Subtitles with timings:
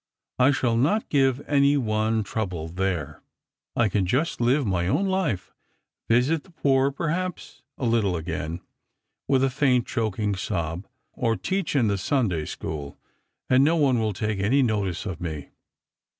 [0.39, 3.21] I shall not give any one trouble there.
[3.75, 5.53] I can just lire my own life;
[6.09, 8.61] visit the poor, pei haps, a little again,"
[9.27, 12.97] with a faint choking sob; "or teach in the Sunday school;
[13.47, 15.49] and no one will take any notice of me.